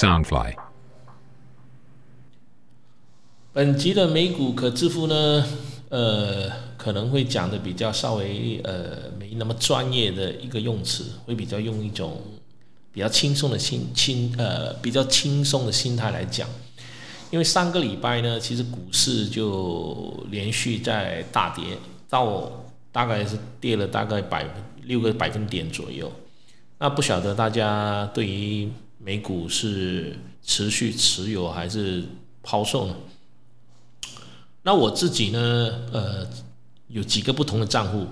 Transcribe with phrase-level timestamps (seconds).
[0.00, 0.54] Soundfly。
[3.52, 5.44] 本集的美股可致富呢，
[5.90, 12.18] 呃，可能会讲的比较稍微呃没那么专业的一个用词，会比较用一种
[12.90, 16.48] 比较轻松的心轻呃比较轻松的心态来讲。
[17.30, 21.76] 因为上个礼拜呢，其实股市就连续在大跌，
[22.08, 22.50] 到
[22.90, 24.46] 大概是跌了大概百
[24.84, 26.10] 六个百分点左右。
[26.78, 32.04] 那不晓得大家对于美股是持续持有还是
[32.42, 32.94] 抛售呢？
[34.62, 35.40] 那我自己呢，
[35.90, 36.26] 呃，
[36.88, 38.06] 有几个不同的账户，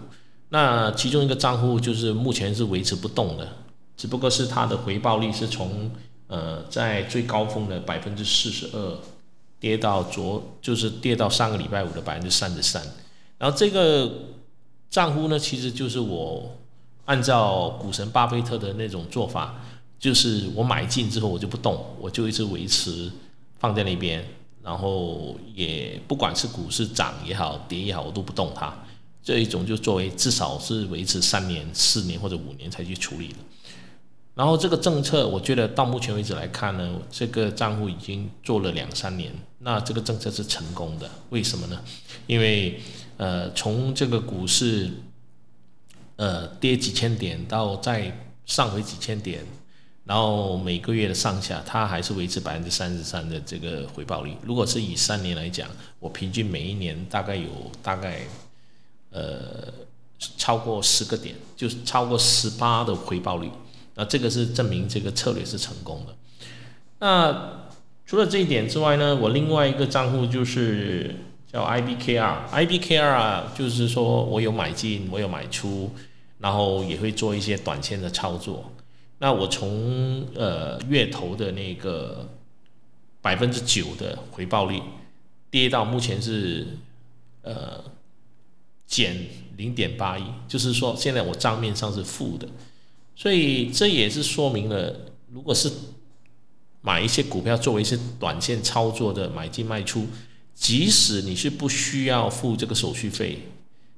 [0.49, 3.47] 那其中一个账户就是目前是维持不动的，
[3.99, 5.91] 只不过是它的回报率是从
[6.27, 8.99] 呃在最高峰的百分之四十二
[9.61, 12.83] 跌到昨就是跌到上个礼拜五的百分之三十三，
[13.37, 14.11] 然后这个
[14.89, 16.57] 账户呢，其实就是我
[17.05, 19.61] 按照股神巴菲特的那种做法，
[19.99, 23.11] 就是我买进之后我就不动，我就一直维持
[23.59, 24.25] 放在那边。
[24.61, 28.77] 然后也不管是股市涨也好跌也好，我都不动它。
[29.23, 33.37] 这一种就作为至少是维持三年、四年或者五年才去处理的。
[34.35, 41.11] 然后这个政策，我觉得到目前为止来看呢，这个账户已经做了两三年，那这个政策是成功的。
[41.31, 41.83] 为什么呢？
[42.27, 42.79] 因为
[43.17, 44.91] 呃，从这个股市
[46.17, 49.47] 呃跌几千点到再上回几千点。
[50.09, 54.35] 然后每个月的上下，它还是维持百分之三十三的这个回报率。
[54.43, 55.69] 如果是以三年来讲，
[56.01, 58.23] 我平均每一年大概有大概
[59.11, 59.71] 呃
[60.39, 63.51] 超过十个点，就是超过十八的回报率。
[63.97, 66.15] 那这个是证明这个策略是成功的。
[67.01, 67.67] 那
[68.07, 71.17] 除了这一点之外呢，我另外一个账户就是
[71.53, 75.91] 叫 IBKR，IBKR 啊，就是说我有买进，我有买出，
[76.39, 78.73] 然后也会做一些短线的操作。
[79.21, 82.29] 那我从呃月头的那个
[83.21, 84.81] 百分之九的回报率
[85.51, 86.65] 跌到目前是
[87.43, 87.83] 呃
[88.87, 89.17] 减
[89.57, 92.47] 零点八一，就是说现在我账面上是负的，
[93.17, 94.95] 所以这也是说明了，
[95.33, 95.69] 如果是
[96.81, 100.07] 买一些股票作为一些短线操作的买进卖出，
[100.55, 103.49] 即使你是不需要付这个手续费，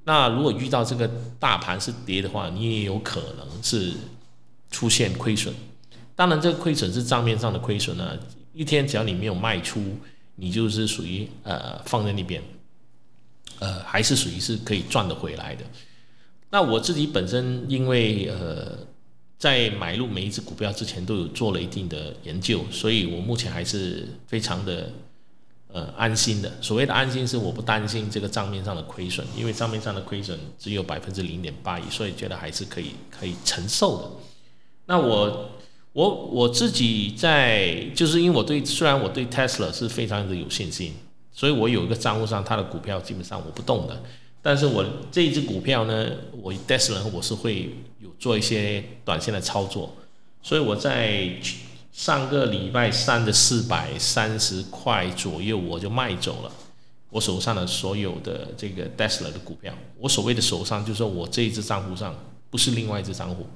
[0.04, 3.92] 那如果遇到这个大盘是跌的话，你也有可能是。
[4.70, 5.54] 出现亏损，
[6.14, 8.18] 当然这个亏损是账面上的亏损呢。
[8.52, 9.80] 一天只要你没有卖出，
[10.34, 12.42] 你就是属于呃放在那边，
[13.60, 15.64] 呃还是属于是可以赚得回来的。
[16.50, 18.76] 那我自己本身因为呃
[19.38, 24.90] 在买入每一只股票之前都有做了一定的研究，所以我目前还是非常的
[25.72, 26.52] 呃安心的。
[26.60, 34.10] 所谓的安心是我不担心这个账面上的亏损，因为账面上的亏损只有百分之零点八一，所以觉得还是可以可以承受的。
[34.90, 35.50] 那我
[35.92, 40.94] 我我自己在，就是因为我对虽然我对 Tesla 是非常的有信心，
[41.30, 44.02] 所以我有一个账户上它的股票基本上我不动的，
[44.42, 46.10] 但是我这一只股票呢，
[46.42, 47.70] 我 Tesla 我是会
[48.00, 49.94] 有做一些短线的操作，
[50.42, 51.34] 所以我在
[51.92, 56.50] 上个礼拜三的四百三十块左右我就卖走了
[57.10, 62.12] 我手上的所有的这个 Tesla 的股票，我所谓的手上就是说我这一只账户上。
[62.50, 63.46] 不是另外一只账户，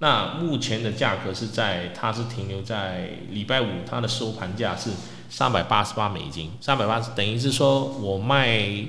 [0.00, 4.90] 那目前的价格是在，它是停留在礼拜五，它的收盘价是
[5.28, 8.84] 三百八十八美金，三百八十等于是说我卖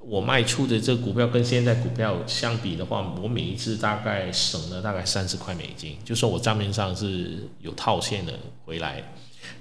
[0.00, 8.34] 我卖出的这股票跟现在股票相比的话，我每一次大概省了大概三十块美金，就说我账面上是有套现的
[8.66, 9.02] 回来。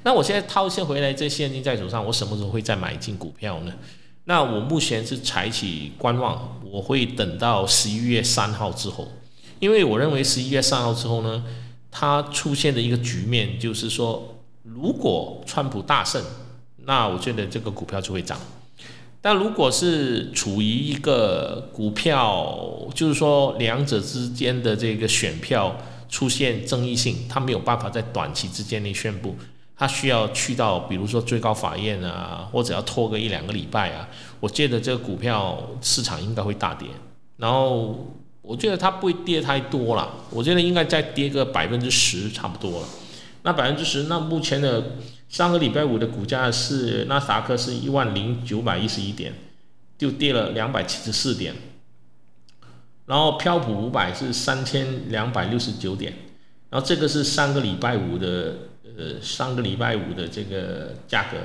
[0.03, 3.73] 那我现在套现回来这现金在手上，我什么时候会再买进股票呢？
[4.25, 9.11] 那我目前是采取观望，我会等到十一月三号之后，
[9.59, 11.43] 因为我认为十一月三号之后呢，
[11.91, 16.23] 它出现的一个局面就是说，如果川普大胜，
[16.85, 18.37] 那我觉得这个股票就会涨；
[19.21, 25.75] 但如果是处于一个股票，就是说两者之间的这个选票
[26.07, 29.35] 出现争议性，它没有办法在短期之间内宣布。
[29.75, 34.07] 他需要去到，比如说最高法院啊，或者要拖个一两个礼拜啊。
[34.39, 36.87] 我觉得这个股票市场应该会大跌，
[37.37, 42.87] 然后我觉得它不会跌太多了，我觉得应该再跌个百分之十差不多了。
[43.41, 44.97] 那百分之十，那目前的
[45.27, 49.33] 上个礼拜五的股价是纳斯达克是一万零九百一十一点，
[49.97, 51.55] 就跌了两百七十四点，
[53.07, 56.13] 然后标普五百是三千两百六十九点，
[56.69, 58.55] 然后这个是上个礼拜五的。
[58.97, 61.37] 呃，上个礼拜五的这个价格，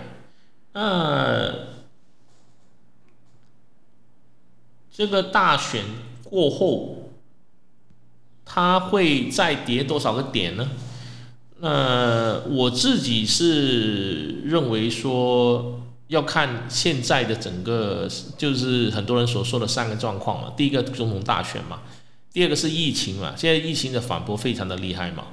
[0.75, 1.55] 那
[4.93, 5.85] 这个大选
[6.25, 7.11] 过后，
[8.45, 10.69] 它会再跌多少个点呢？
[11.61, 20.53] 那我自己是认为说，要看现在的整个，就是很多人所说的三个状况嘛。
[20.57, 21.81] 第一个总统大选嘛，
[22.33, 23.35] 第二个是疫情嘛。
[23.37, 25.29] 现在疫情的反驳非常的厉害嘛。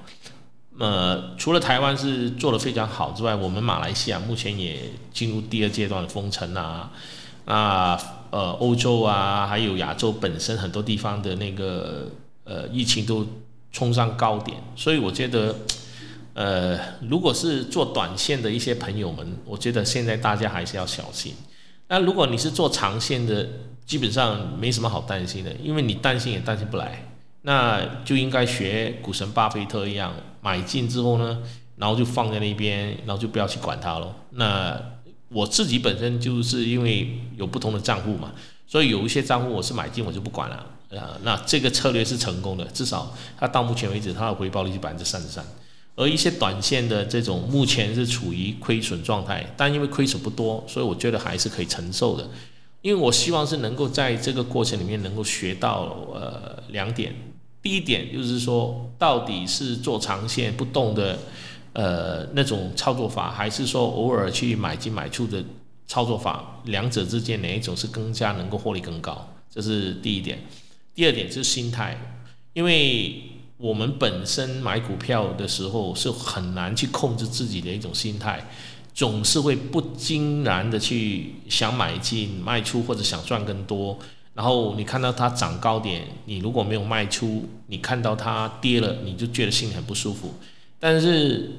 [0.78, 4.80] 呃，除了台湾是做的非常好之外，我们马来西亚目前也
[5.14, 6.92] 进入第二阶段的封城啊。
[7.46, 7.98] 那
[8.32, 12.10] 呃，欧洲啊，还有亚洲本身很多地方的那个
[12.44, 13.26] 呃疫情都
[13.72, 15.56] 冲上高点，所以我觉得，
[16.34, 16.78] 呃，
[17.08, 21.34] 如果是做短线的一些朋友们，我觉得现在大家还是要小心。
[21.88, 23.48] 那如果你是做长线的，
[23.86, 27.08] 基本上没什么好担心的，因为你担心也担心不来。
[27.44, 30.12] 那就应该学股神巴菲特一样，
[30.46, 31.42] 买进之后呢，
[31.76, 34.14] 然后就放在那边，然后就不要去管它咯。
[34.30, 34.80] 那
[35.30, 38.32] 我自己本身就是因为有不同的账户嘛，
[38.68, 40.58] 所以有一些账户我是买进我就不管了。
[40.92, 45.44] 啊，那这个策略是成功的，至少它到目前为止它的回报率是百分之三十三。
[45.96, 52.30] 而一些短线的这种目前是处于亏损状态，但因为亏损不多，所以我觉得还是可以承受的。
[52.82, 57.16] 因为我希望是能够在这个过程里面能够学到呃两点。
[57.66, 61.18] 第一点就是说，到底是做长线不动的，
[61.74, 65.44] 呃，那种操作法，还是说偶尔去买进买出的
[65.88, 69.28] 操作法，两者之间哪一种是更加能够获利更高？
[69.50, 70.38] 这是第一点。
[70.94, 71.98] 第二点就是心态，
[72.54, 73.24] 因为
[73.58, 78.48] 我们本身买股票的时候是很难去控制自己的一种心态，
[78.94, 83.98] 总是会不经然的去想买进卖出或者想赚更多。
[84.36, 90.34] 然后你看到它涨高点，你如果没有卖出，你看到它跌了，你就觉得心里很不舒服。
[90.78, 91.52] 但是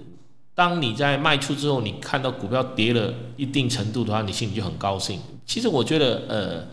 [0.55, 5.19] 当你在卖出之后，你看到股票跌了一定程度的话，你心里就很高兴。
[5.47, 6.67] 其实我觉得，呃，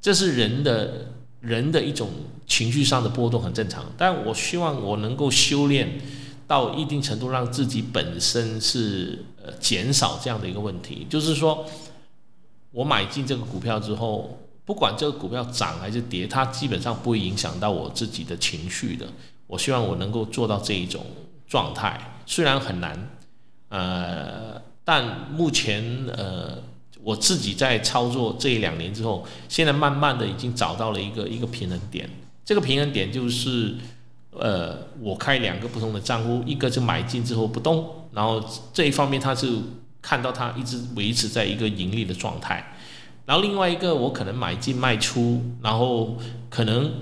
[0.00, 1.08] 这是人的
[1.42, 2.08] 人的一种
[2.46, 3.84] 情绪上的波动，很正常。
[3.98, 6.00] 但我希望我能够修炼
[6.46, 11.66] 到一定程度，让自己本身是呃减少这样的一个问题，就是说
[12.70, 14.38] 我买进这个股票之后。
[14.64, 19.06] 不管这个股票涨还是跌，它基本上不会影响到我自己的情绪的。
[19.46, 21.04] 我希望我能够做到这一种
[21.46, 23.10] 状态，虽然很难，
[23.68, 26.58] 呃，但目前呃
[27.02, 32.08] 我自己在操作这一两年之后，现在慢慢的已经找到了一个一个平衡点。
[32.42, 33.74] 这个平衡点就是，
[34.30, 39.58] 呃，我开两个不同的账户，一个是买进之后不动，然后这一方面它是
[40.00, 42.73] 看到它一直维持在一个盈利的状态。
[43.26, 46.18] 然后另外一个，我可能买进卖出，然后
[46.50, 46.92] 可能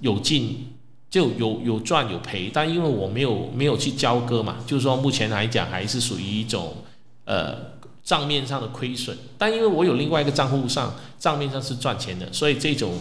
[0.00, 0.72] 有进
[1.08, 6.78] 就有有赚有赔，但因为我没有没有去交割嘛，就是说目前来讲还是属于一种
[7.26, 7.54] 呃
[8.02, 12.98] 账面上的亏损，但因为我有另外一个账户上账面上是赚钱的，所以这种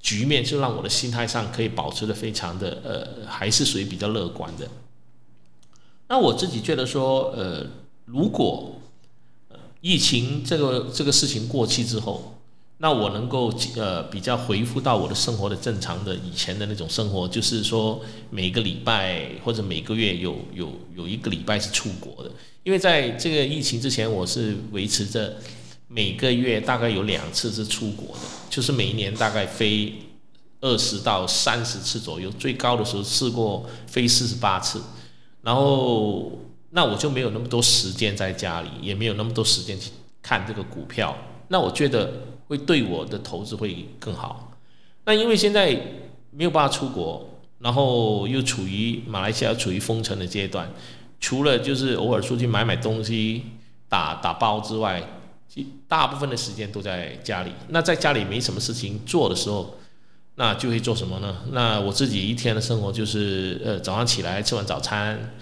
[0.00, 4.68] 局面就让我的心态上可以保持的非常的呃还是属于比较乐观的。
[6.06, 7.66] 那我自己觉得说呃
[8.04, 8.75] 如果。
[9.88, 12.34] 疫情这个这个事情过去之后，
[12.78, 22.32] 那我能够呃比较恢复到我的生活的正常的以前的那种生活，就是说每个礼拜或者每个月有有有一个礼拜是出国的，
[22.64, 25.36] 因为在这个疫情之前，我是维持着
[25.86, 29.94] 每个月大概有两次是出国的，就是每一年大概飞
[30.60, 34.82] 二十到三十次左右，最高的时候试过飞四十八次，
[35.42, 36.32] 然后。
[36.76, 39.90] 那我就没有那么多时间在家里，也没有那么多时间去
[40.20, 41.16] 看这个股票。
[41.48, 42.12] 那我觉得
[42.48, 44.52] 会对我的投资会更好。
[45.06, 45.74] 那因为现在
[46.30, 47.30] 没有办法出国，
[47.60, 50.70] 然后又处于马来西亚处于封城的阶段，
[51.18, 53.42] 除了就是偶尔出去买买东西、
[53.88, 55.02] 打打包之外，
[55.88, 57.52] 大部分的时间都在家里。
[57.68, 59.78] 那在家里没什么事情做的时候，
[60.34, 61.38] 那就会做什么呢？
[61.52, 65.32] 那我自己一天的生活就是，呃，早上起来吃完早餐。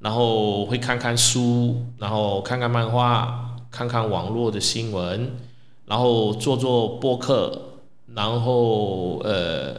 [0.00, 5.36] 然后会看看书，然后看看漫画，看看网络的新闻，
[5.84, 7.76] 然后做做播客，
[8.14, 9.78] 然后呃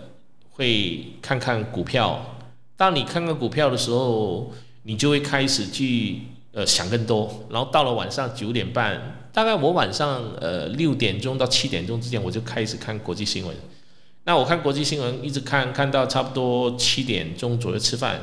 [0.51, 2.38] 会看看股票。
[2.78, 4.51] 当你看看股票的时候，
[4.84, 7.46] 你就会开始去呃想更多。
[7.50, 13.56] 然后到了晚上九点半，大概我晚上呃六点钟到七点钟之间，我就开始看国际新闻。
[14.25, 18.22] 那我看国际新闻，一直看看到差不多七点钟左右吃饭。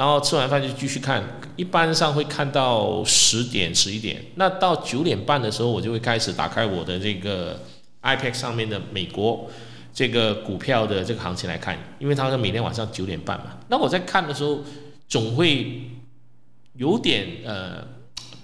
[0.00, 1.22] 然后吃完饭就继续看，
[1.56, 4.24] 一般上会看到十点十一点。
[4.36, 7.60] 那到九点半的时候，我就会开始打开我的这个
[8.00, 9.50] iPad 上面的美国
[9.92, 13.58] 这个股票的这个行情来看，因为它是每天晚上九点半嘛。
[13.68, 14.60] 那我在看的时候，
[15.06, 15.82] 总会
[16.76, 17.86] 有点呃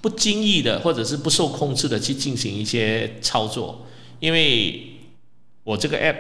[0.03, 3.87] 不经意的，或者是不受控制的去进行一些操作，
[4.21, 4.99] 因为
[5.65, 6.17] 我这个 app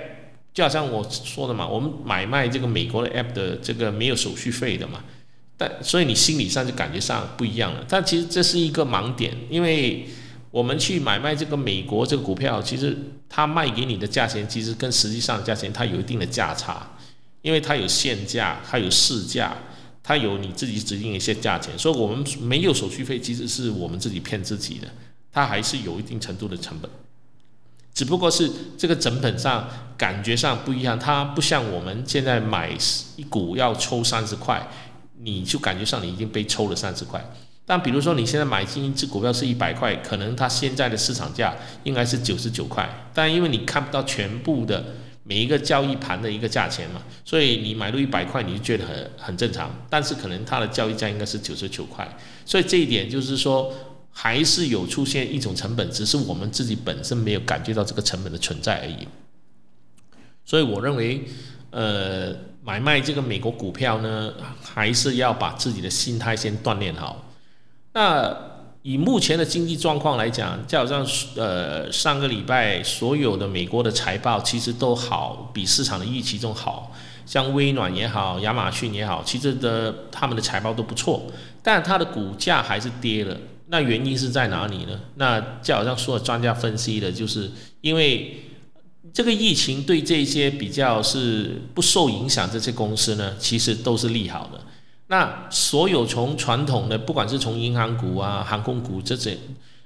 [0.54, 5.04] 就好像我说的嘛，我们买卖这个美国的 app 的这个没有手续费的嘛。
[5.56, 7.84] 但所以你心理上就感觉上不一样了。
[7.88, 10.08] 但其实这是一个盲点，因为
[10.50, 12.96] 我们去买卖这个美国这个股票，其实
[13.28, 16.96] 它卖给你的价钱，其实跟实际上价钱它有一定的价差，
[17.42, 19.56] 因为它有限价，它有市价，
[20.02, 24.88] 它有你自己指定一些价钱，所以我们没有手续费，其实是我们自己骗自己的，
[25.32, 26.90] 它还是有一定程度的成本。
[27.92, 32.70] 只不过是这个成本上感觉上不一样，它不像我们现在买
[33.16, 34.68] 一股要抽三十块，
[35.20, 37.24] 你就感觉上你已经被抽了三十块。
[37.64, 41.54] 但比如说你现在买进一只股票是一百块，可能它现在的市场价
[41.84, 44.84] 应该是九十九块，但因为你看不到全部的
[45.24, 52.08] 每一个交易盘的一个价钱嘛，所以你买入一百块你就觉得很很正常，但是可能它的交易价应该是九十九块，
[52.44, 53.72] 所以这一点就是说。
[54.18, 59.06] 还是有出现一种成本，只是我们自己本身没有感觉到这个成本的存在而已。
[60.42, 61.22] 所以我认为，
[61.70, 62.34] 呃，
[62.66, 67.24] 买卖这个美国股票呢，还是要把自己的心态先锻炼好。
[67.92, 68.36] 那
[68.82, 71.06] 以目前的经济状况来讲，就好像
[71.36, 76.92] 呃上个礼拜所有的美国的财报其实都好，比市场的预期中好。
[77.24, 81.22] 像微软也好，亚马逊也好，其实的他们的财报都不错，
[81.62, 83.36] 但它的股价还是跌了。
[83.68, 85.00] 那原因是在哪里呢？
[85.16, 88.42] 那就好像所有专家分析的，就是因为
[89.12, 94.60] 这个疫情对这些比较是不受影响这些公司呢，其实都是利好的。
[95.08, 99.38] 那所有从传统的，不管是从银行股啊、航空股这些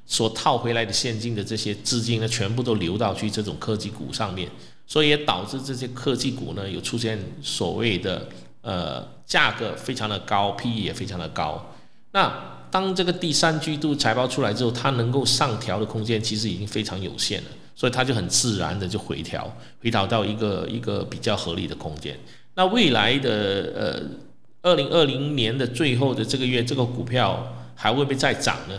[0.06, 4.48] 所套回来的现金的这些资金呢，全部都流到去这种科技股上面，
[4.86, 8.28] 所以也导致这些科技股呢有出现所谓的
[8.62, 11.74] 呃价格非常的高，P E 也非常的高。
[12.12, 17.48] 那当这个第三季度财报出来之后，它能够上调的空间其实已经非常有限了，
[17.80, 19.50] 所以它就很自然的就回调，
[19.82, 22.14] 回调到一个一个比较合理的空间。
[22.56, 28.78] 那未来的呃，二零二零年的最后的这个月，这个股票还会不会再涨呢？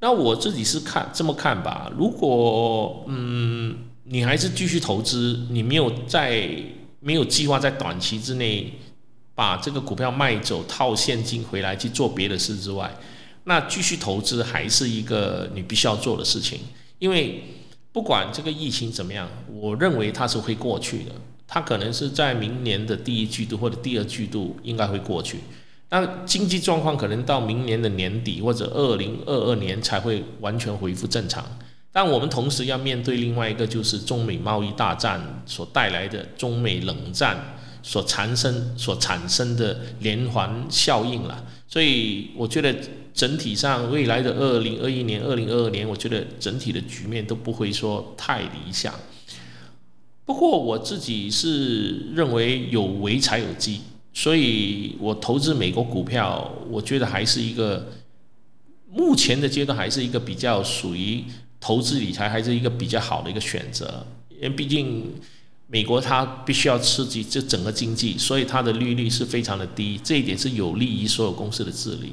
[0.00, 3.74] 那我自己是看这么看吧，如果嗯，
[4.04, 6.46] 你还是继续投资，你没有在
[7.00, 8.74] 没有计划在短期之内。
[9.32, 12.94] 把这个股票卖走，套现金回来去做别的事之外，
[13.44, 16.60] 那继续投资还是一个你必须要做的事情。
[16.98, 17.42] 因为
[17.92, 21.12] 不管这个疫情怎么样，我认为它是会过去的。
[21.46, 25.40] 它可能是在明年的第一季度或者第二季度应该会过去。
[25.88, 31.44] 那经济状况可能到明年的年底或者二零二二年才会完全恢复正常。
[31.92, 37.56] 但我们同时要面对另外一个，就是中美贸易大战所带来的中美冷战。
[37.82, 42.76] 所产生所产生的连环效应了，所以我觉得
[43.12, 48.94] 整体上未来的二零二一年、二零二二年，我觉得整体的局面都不会说太理想。
[50.24, 53.80] 不过我自己是认为有为才有机，
[54.12, 57.92] 所以我投资美国股票，我觉得还是一个
[58.90, 61.24] 目前的阶段还是一个比较属于
[61.58, 65.12] 投资理财，还是一个比较好的一个选择，因为毕竟。
[65.72, 72.10] 美国它必须要刺激这整个经济，所以它的利率是非常的低，这一点是有利于所有公司的治理。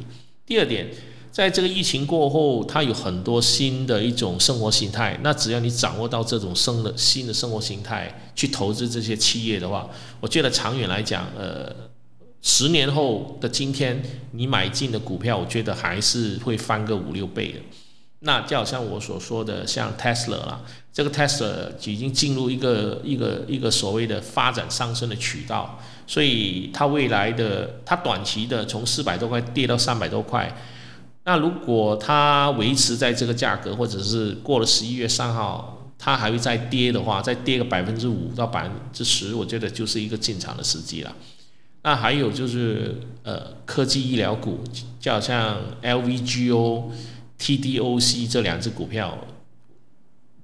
[0.48, 0.88] 第二点，
[1.30, 9.90] 在这个疫情过后，它有很多新的一种生活形态，那只要你掌握到这种生的新的生活形态，去投资这些企业的话，
[10.22, 11.76] 我觉得长远来讲，呃，
[12.42, 14.02] 十年后的今天，
[14.32, 17.60] 你买进的股票，我觉得还是会翻个五六倍的。
[18.22, 30.52] 那就好像我所说的，像 Tesla 啦，这个 Tesla 已经进入一个一个一个所谓的发展上升的渠道，所以它未来的它短期的从四百多块跌到三百多块，
[31.26, 41.16] 那如果它维持在这个价格，或者是过了十一月三号它还会再跌的话，再跌个百分之五到百分之十，我觉得就是一个进场的时机了。
[41.84, 44.64] 那还有就是呃科技医疗股，
[45.00, 46.86] 就好像 LVGO。
[47.40, 49.18] TDOC 这两只股票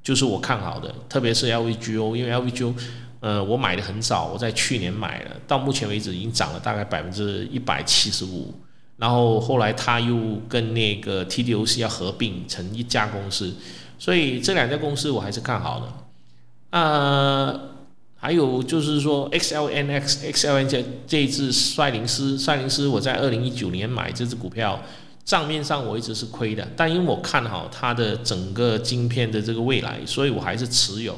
[0.04, 2.74] 就是我看好的，特别是 LVGO，因为 LVGO，
[3.22, 8.54] 呃，我买的很早，我在去年买了，到目前为止已经涨了大概百分之一百七十五，
[8.98, 13.56] 然后后来他又跟那个 TDOC 要合并成一家公司，
[13.98, 16.78] 所以这两家公司我还是看好的。
[16.78, 17.60] 啊，
[18.18, 24.82] 还有就是说 XLNX，XLN 这这一支帅灵思，赛灵思我在二零一九年买这只股票。
[25.26, 31.18] 账面上我一直是亏的，但因为我看好它的整个晶片的这个未来，所以我还是持有。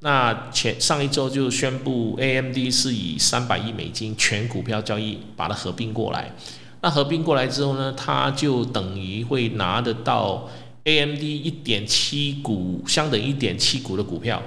[0.00, 6.34] 那前上一周就宣布，AMD 是以三百亿美金全股票交易把它合并过来。
[6.82, 10.48] 那合并过来之后呢，它就等于会拿得到
[10.84, 14.42] AMD 一点七股，相等一点七股的股票。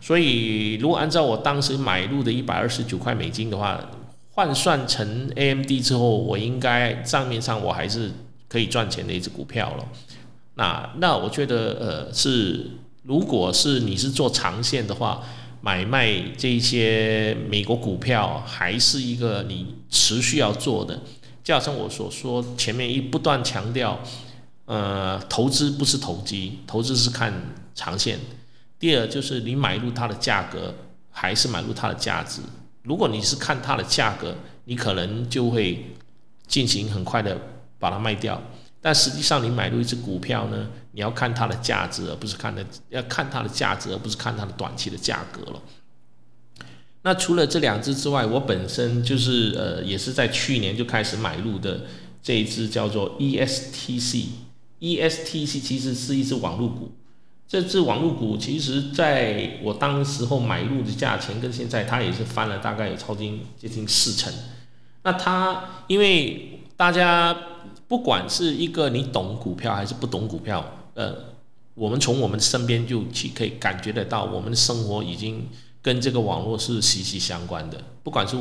[0.00, 3.78] 所以如果按照我当时买入的一百二十九块美金的话，
[4.30, 8.10] 换算成 AMD 之后，我应该账面上我还是
[8.52, 9.88] 可以赚钱的一只股票了。
[10.56, 12.66] 那那我觉得呃是，
[13.04, 15.22] 如果是你是做长线的话，
[15.62, 21.00] 买卖这一些美国股票还是一个你持续要做的。
[21.42, 23.98] 就好像我所说，前面一不断强调，
[24.66, 27.32] 呃，投资不是投机，投资是看
[27.74, 28.18] 长线。
[28.78, 30.74] 第二就是你买入它的价格，
[31.10, 32.42] 还是买入它的价值。
[32.82, 35.86] 如果你是看它的价格，你可能就会
[36.46, 37.40] 进行很快的
[37.82, 38.40] 把它卖掉。
[38.80, 45.62] 但实际上，你买入一只股票呢，你要看它的价值，而不是看的要看它的价值，而不是看它的短期的价格了。
[47.02, 51.82] 那除了这两只之外，我本身就是呃，也是在去年就开始买入的
[52.22, 54.26] 这一只叫做 ESTC。
[54.80, 56.90] ESTC 其实是一只网络股，
[57.46, 64.32] 这只网络股其实在我当时候买入的价钱跟现在它也是翻了大概有超近接近四成。
[65.04, 67.36] 那它因为大家。
[67.92, 71.14] 不管是一个你懂股票还是不懂股票，呃，
[71.74, 75.46] 我们从我们身边就去可以感觉得到，我们的生活已经
[75.82, 77.78] 跟这个网络是息息相关的。
[78.02, 78.34] 不管是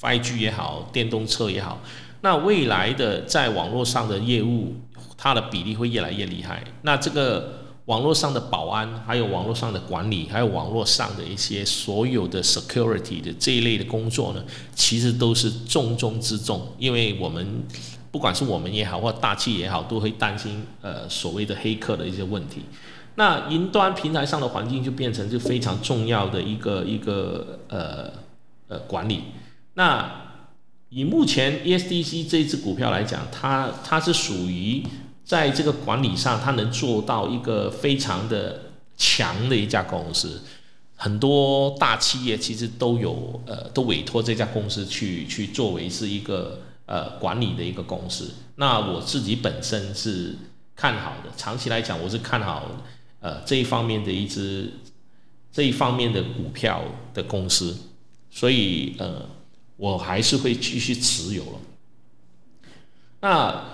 [0.00, 1.82] 5G 也好，电动车也好，
[2.22, 4.76] 那未来的在网络上的业务，
[5.18, 6.64] 它的比例会越来越厉害。
[6.80, 14.42] 那这个网络上的保安，还有网络上的管理，还有网络上的一些所有的 security 的这一类的工作呢，
[14.74, 17.62] 其实都是重中之重，因为我们。
[18.10, 22.62] 不管是我们也好，或大气也好，都会担心呃所谓的黑客的一些问题。
[23.14, 28.10] 那云端平台上的环境就变成就非常重要的一个一个呃
[28.66, 29.24] 呃管理。
[29.74, 30.38] 那
[30.88, 34.82] 以目前 ESDC 这只股票来讲，它它是属于
[35.24, 38.62] 在这个管理上，它能做到一个非常的
[38.96, 40.42] 强的一家公司。
[40.96, 46.62] 很多大企业其实都有呃都委托这家公司去去作为是一个。
[46.90, 50.36] 呃，管理的一个公司，那我自己本身是
[50.74, 52.66] 看好的，长期来讲我是看好
[53.20, 54.72] 呃这一方面的一只
[55.52, 56.82] 这一方面的股票
[57.14, 57.78] 的公司，
[58.28, 59.24] 所以呃
[59.76, 61.58] 我还是会继续持有了。
[63.20, 63.64] 那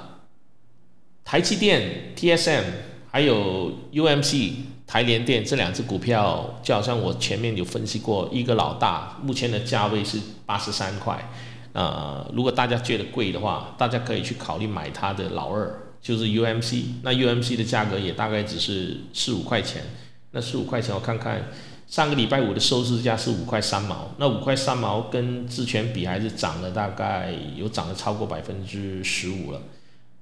[1.25, 2.65] 台积电、TSM
[3.11, 4.53] 还有 UMC、
[4.87, 11.31] 台联电这两只股票，就好像我前面有分析过，一个老大目前的价位是八十三块。
[11.77, 16.85] 呃，如果大家觉得贵的话，大家可以去考虑买它的老二，就是 UMC。
[17.03, 19.83] 那 UMC 的价格也大概只是四五块钱。
[20.31, 21.51] 那四五块钱，我看看
[21.87, 24.11] 上个礼拜五的收市价是五块三毛。
[24.17, 29.61] 那五块三毛跟之前比还是涨了大概有涨了超过百分之十五了。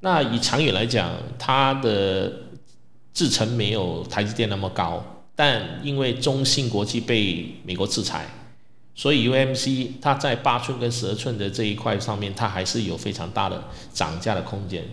[0.01, 2.33] 那以长远来讲，它的
[3.13, 8.27] 制程没有台积电那么高，但因为中芯国际被美国制裁。
[8.95, 14.85] 所以 UMC 它在八寸跟十二寸的这一块上面，它还是有非常大的涨价的空间。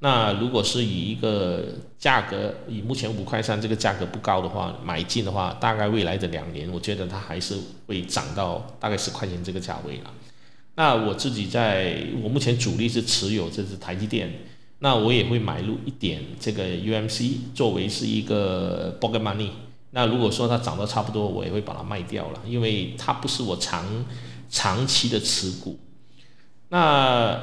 [0.00, 1.64] 那如果是以一个
[1.98, 7.56] 价格，以目前五块三这个价格不高的话，买进的话，大概未来的两年，我觉得它还是
[7.86, 10.10] 会涨到大概十块钱这个价位了。
[10.74, 14.30] 那我自己在我目前主力是持有这只台积电，
[14.80, 19.48] 那我也会买入一点这个 UMC 作为是一个 b o g money。
[19.96, 23.82] 那如果说它涨得差不多，我也会把它卖掉了，因为它不是我长
[24.50, 25.78] 长期的持股。
[26.68, 27.40] 那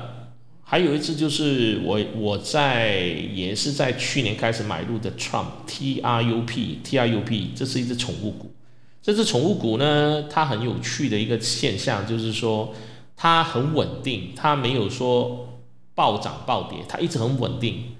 [0.63, 8.53] 还有一只就是我我在也是在去年开始买入的 Trump T R U P T R U P，这是一只宠物股。
[9.01, 12.71] 这只宠物股呢，它很有趣的一个现象就是说，
[13.17, 15.59] 它很稳定，它没有说
[15.95, 17.95] 暴涨暴跌，它一直很稳定。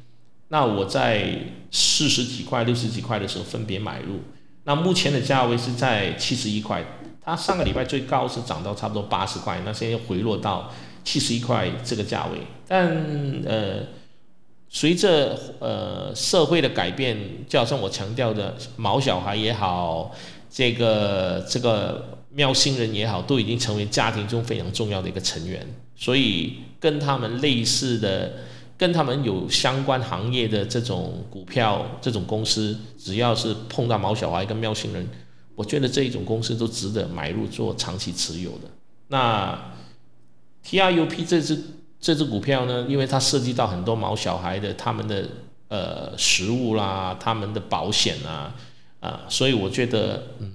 [0.49, 1.39] 那我在
[1.71, 4.19] 四十几块、六十几块的时候分别买入。
[4.65, 6.83] 那目前的价位是在七十一块，
[7.21, 10.71] 它上个礼拜最高是涨到差不多八十块，那现在又回落到
[11.03, 12.37] 七十一块这个价位。
[12.67, 12.87] 但
[13.45, 13.79] 呃，
[14.69, 20.11] 随着呃社会的改变，就好像我强调的，毛小孩也好，
[20.49, 28.31] 这个这个喵星人也好，都已经成为家庭中非常重要的一个成员，所以跟他们类似的。
[28.77, 35.07] 跟他们有相关行业的这种股票、这种公司，只要是碰到毛小孩跟喵星人，
[35.55, 38.69] 我觉得这一种公司都值得买入做长期持有的。
[39.07, 39.73] 那
[40.63, 41.61] T R U P 这只
[41.99, 45.29] 这只股票呢，因为它涉及到很多毛小孩的他们的
[45.67, 48.55] 呃食物啦、他们的保险啊
[48.99, 50.51] 啊，所以我觉得，嗯，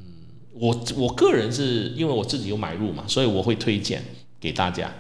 [0.54, 4.02] 我我个人是因为我自己有买入嘛，所以我会推荐
[4.40, 4.92] 给大家。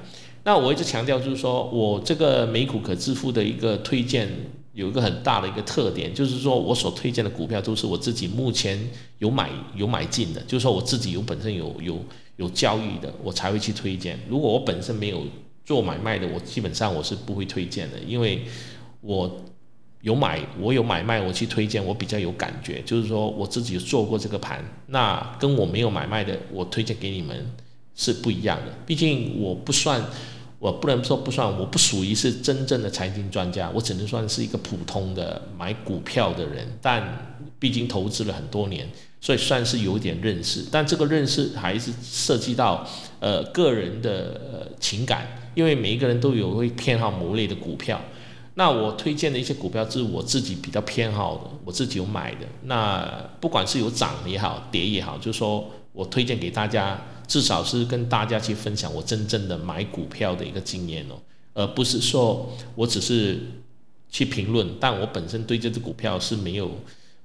[0.48, 4.26] 那我一直强调，就是说我这个美股可支付的一个推荐，
[4.72, 8.80] 有一个很大的一个特点，就是说我所推荐的股票都是我自己目前
[9.18, 12.02] 有买有买进的，就是说我自己有本身有有
[12.36, 14.18] 有交易的，我才会去推荐。
[14.26, 15.22] 如果我本身没有
[15.66, 18.42] 做买卖的，我基本上我是不会推荐的，因为
[19.02, 19.44] 我
[20.00, 27.54] 有买我有买卖，我去推荐我比较有感觉，就是说我自己做过这个盘，那跟我没有买卖的，我推荐给你们
[27.94, 28.72] 是不一样的。
[28.86, 30.02] 毕竟我不算。
[30.58, 36.66] 我不能说不算，我不属于是真正的财经专家，我只能算是一个普通的买股票的人。
[36.82, 38.88] 但毕竟投资了很多年，
[39.20, 40.64] 所以算是有点认识。
[40.70, 42.84] 但这个认识还是涉及到
[43.20, 48.00] 呃个人的呃情感，因为每一个人都有会偏好某类的股票。
[48.54, 52.46] 那我推荐的一些股票是我自己比较偏好的，我自己有买的。
[52.64, 53.08] 那
[53.40, 57.00] 不管是有涨也好，跌也好，就是说我推荐给大家。
[57.28, 61.14] 至少是跟大家去分享我真正的买股票的一个经验哦，
[61.52, 63.38] 而不是说我只是
[64.08, 66.70] 去评论，但我本身对这只股票是没有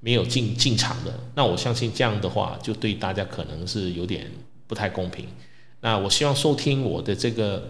[0.01, 1.17] 没有进进场的。
[1.33, 4.29] 那我相信这样的话，就对大家可能是有点
[4.67, 5.25] 不太公平。
[5.79, 7.69] 那我希望收听我的这个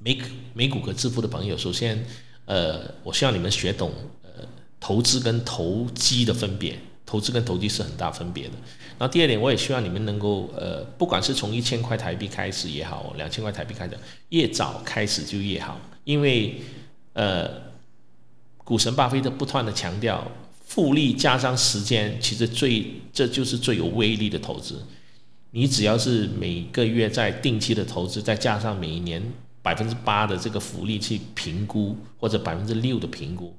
[0.00, 0.18] 美
[0.54, 2.04] 美股可致富的朋友，首先，
[2.46, 4.30] 呃，我希望你们学懂呃
[4.80, 6.78] 投资跟投机的分别。
[7.06, 8.52] 投资跟投机是很大分别的。
[8.98, 15.80] 然后第二点，我也希望你们能够，呃，不管是从一千块台币开始也好，两千块台币开始，越早开始就越好。
[16.04, 16.60] 因为，
[17.12, 17.50] 呃，
[18.58, 20.30] 股神巴菲特不断的强调，
[20.66, 24.82] 复利加上时间，其实最这就是最有威力的投资。
[25.50, 29.22] 你只要是每个月在定期的投资，再加上每一年
[29.60, 33.56] 百分之八的这个福利去评估，或者百分之六的评估，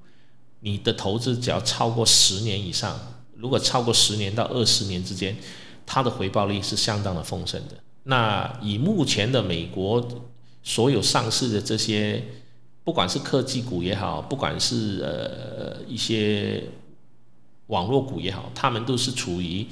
[0.61, 2.97] 你的投资只要超过十年以上。
[3.37, 5.35] 如果超过十年到二十年之间，
[5.85, 7.75] 它的回报率是相当的丰盛的。
[8.03, 10.07] 那以目前的美国
[10.63, 12.23] 所有上市的这些，
[12.83, 16.63] 不管是科技股也好，不管是呃一些
[17.67, 19.65] 网络股也好，他们都是处于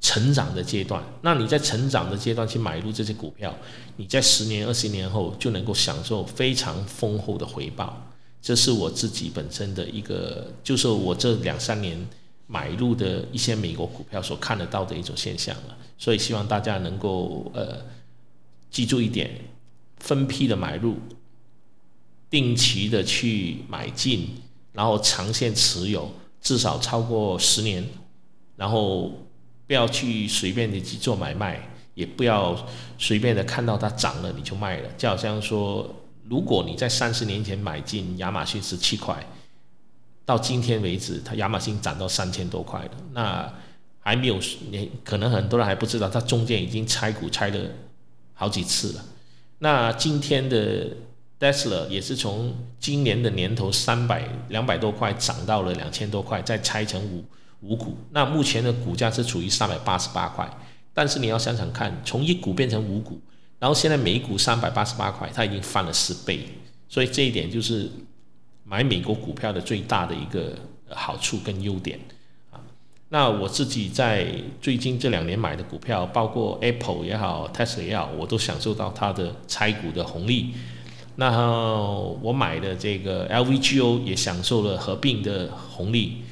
[0.00, 1.02] 成长的阶段。
[1.22, 3.54] 那你在成长的阶段去买入这些股票，
[3.96, 8.10] 你在十年、二十年后就能够享受非常丰厚的回报。
[8.42, 12.06] 这是我自己本身的一个，就是我这两三年。
[12.48, 17.84] 买入的一些美国股票所看得到的一种现象了，所以希望大家能够呃
[18.70, 19.30] 记住一点，
[19.98, 20.96] 分批的买入，
[22.30, 24.28] 定期的去买进，
[24.72, 26.08] 然后长线持有，
[26.40, 27.84] 至少超过十年，
[28.54, 29.10] 然后
[29.66, 32.56] 不要去随便的去做买卖，也不要
[32.96, 39.26] 随便的看到它涨了你就卖了，就好像说，如果你在三十年前买进亚马逊十七块。
[40.26, 42.90] 到今天为止，它亚马逊涨到三千多块了。
[43.12, 43.50] 那
[44.00, 47.60] 还没有，你可能很多人还不知道，它中间已经拆股拆了
[48.34, 49.04] 好几次了。
[49.60, 50.88] 那今天的
[51.38, 57.24] Tesla 也是从今年的年头三百两百多块涨到了两千多块，再拆成五
[57.60, 57.96] 五股。
[58.10, 60.50] 那目前的股价是处于三百八十八块。
[60.92, 63.20] 但是你要想想看，从一股变成五股，
[63.60, 66.44] 然后现在每股三百八十八块，它已经翻了十倍。
[66.88, 67.88] 所以这一点就是。
[68.68, 70.52] 买美国股票的最大的一个
[70.88, 71.96] 好处跟优点
[72.50, 72.58] 啊，
[73.10, 74.26] 那我自己在
[74.60, 80.50] 最近这两年买的股票，包括 Apple 也好，Tesla 也好，我都享受到它的拆股的红利。
[81.14, 81.30] 那
[82.20, 86.22] 我买的这个 LVGO 也享受了合并的红利。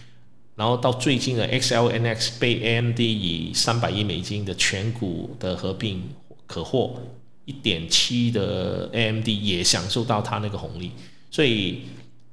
[0.57, 6.03] 然后到最近的 XLNX 被 AMD 以三百亿美金的全股的合并
[6.47, 7.01] 可获
[7.44, 10.90] 一点七的 AMD 也享受到它那个红利，
[11.31, 11.83] 所以。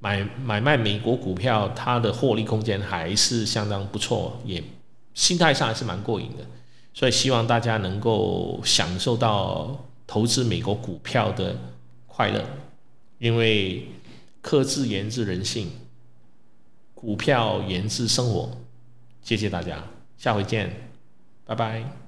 [0.04, 4.62] 买买卖美国股票，它的获利空间还是相当不错，也
[5.14, 6.44] 心态上还是蛮过瘾的，
[6.92, 11.56] 所以希望大家能够享受到投资美国股票的
[12.08, 12.44] 快乐，
[13.20, 13.88] 因为
[14.42, 15.70] 克制研制人性，
[16.96, 18.50] 股票研制生活，
[19.22, 19.84] 谢谢大家，
[20.18, 20.74] 下回见，
[21.46, 22.01] 拜拜。